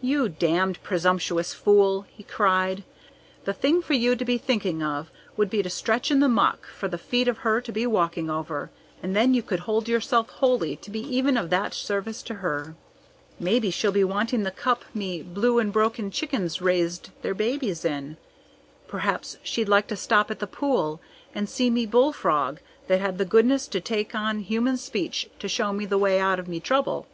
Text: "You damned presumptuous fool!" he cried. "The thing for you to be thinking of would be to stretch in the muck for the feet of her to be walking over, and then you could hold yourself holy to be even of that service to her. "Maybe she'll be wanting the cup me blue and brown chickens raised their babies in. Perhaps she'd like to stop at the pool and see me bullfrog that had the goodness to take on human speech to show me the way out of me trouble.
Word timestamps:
"You 0.00 0.28
damned 0.28 0.80
presumptuous 0.84 1.52
fool!" 1.52 2.02
he 2.08 2.22
cried. 2.22 2.84
"The 3.44 3.52
thing 3.52 3.82
for 3.82 3.94
you 3.94 4.14
to 4.14 4.24
be 4.24 4.38
thinking 4.38 4.84
of 4.84 5.10
would 5.36 5.50
be 5.50 5.64
to 5.64 5.68
stretch 5.68 6.12
in 6.12 6.20
the 6.20 6.28
muck 6.28 6.68
for 6.68 6.86
the 6.86 6.96
feet 6.96 7.26
of 7.26 7.38
her 7.38 7.60
to 7.60 7.72
be 7.72 7.84
walking 7.84 8.30
over, 8.30 8.70
and 9.02 9.16
then 9.16 9.34
you 9.34 9.42
could 9.42 9.58
hold 9.66 9.88
yourself 9.88 10.30
holy 10.30 10.76
to 10.76 10.92
be 10.92 11.00
even 11.00 11.36
of 11.36 11.50
that 11.50 11.74
service 11.74 12.22
to 12.22 12.34
her. 12.34 12.76
"Maybe 13.40 13.72
she'll 13.72 13.90
be 13.90 14.04
wanting 14.04 14.44
the 14.44 14.52
cup 14.52 14.84
me 14.94 15.22
blue 15.22 15.58
and 15.58 15.72
brown 15.72 16.12
chickens 16.12 16.62
raised 16.62 17.10
their 17.22 17.34
babies 17.34 17.84
in. 17.84 18.16
Perhaps 18.86 19.38
she'd 19.42 19.68
like 19.68 19.88
to 19.88 19.96
stop 19.96 20.30
at 20.30 20.38
the 20.38 20.46
pool 20.46 21.00
and 21.34 21.48
see 21.48 21.68
me 21.68 21.84
bullfrog 21.84 22.60
that 22.86 23.00
had 23.00 23.18
the 23.18 23.24
goodness 23.24 23.66
to 23.66 23.80
take 23.80 24.14
on 24.14 24.38
human 24.38 24.76
speech 24.76 25.28
to 25.40 25.48
show 25.48 25.72
me 25.72 25.84
the 25.84 25.98
way 25.98 26.20
out 26.20 26.38
of 26.38 26.46
me 26.46 26.60
trouble. 26.60 27.08